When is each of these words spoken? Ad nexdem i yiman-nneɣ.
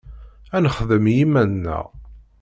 Ad 0.55 0.61
nexdem 0.63 1.05
i 1.07 1.13
yiman-nneɣ. 1.17 1.85